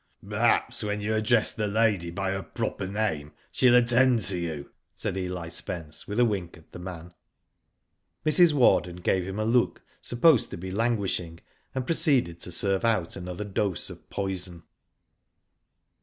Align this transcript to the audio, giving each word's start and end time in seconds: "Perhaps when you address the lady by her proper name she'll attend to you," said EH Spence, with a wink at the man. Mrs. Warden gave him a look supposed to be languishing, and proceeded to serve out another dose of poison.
"Perhaps 0.27 0.83
when 0.83 0.99
you 0.99 1.13
address 1.13 1.53
the 1.53 1.67
lady 1.67 2.09
by 2.09 2.31
her 2.31 2.41
proper 2.41 2.87
name 2.87 3.33
she'll 3.51 3.75
attend 3.75 4.21
to 4.21 4.35
you," 4.39 4.71
said 4.95 5.15
EH 5.15 5.49
Spence, 5.49 6.07
with 6.07 6.19
a 6.19 6.25
wink 6.25 6.57
at 6.57 6.71
the 6.71 6.79
man. 6.79 7.13
Mrs. 8.25 8.51
Warden 8.51 8.95
gave 8.95 9.27
him 9.27 9.37
a 9.37 9.45
look 9.45 9.83
supposed 10.01 10.49
to 10.49 10.57
be 10.57 10.71
languishing, 10.71 11.39
and 11.75 11.85
proceeded 11.85 12.39
to 12.39 12.49
serve 12.49 12.83
out 12.83 13.15
another 13.15 13.43
dose 13.45 13.91
of 13.91 14.09
poison. 14.09 14.63